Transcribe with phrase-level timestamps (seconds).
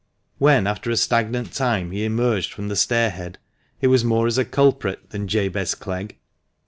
[0.39, 3.35] When after a stagnant time he emerged from the stairhead,
[3.81, 6.17] it was more as a culprit than Jabez Clegg.